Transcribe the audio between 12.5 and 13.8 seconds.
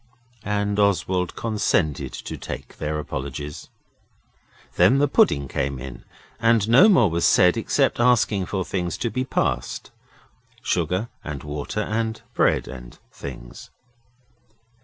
and things.